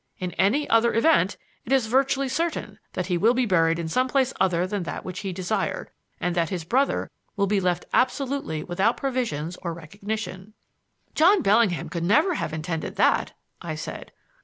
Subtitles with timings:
[0.17, 4.07] In any other event, it is virtually certain that he will be buried in some
[4.07, 8.63] place other than that which he desired, and that his brother will be left absolutely
[8.63, 10.53] without provision or recognition."
[11.13, 14.11] "John Bellingham could never have intended that," I said.